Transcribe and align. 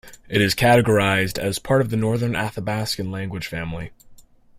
It 0.27 0.41
is 0.41 0.55
categorized 0.55 1.37
as 1.37 1.59
part 1.59 1.79
of 1.79 1.91
the 1.91 1.95
Northern 1.95 2.33
Athabaskan 2.33 3.11
language 3.11 3.45
family. 3.45 3.91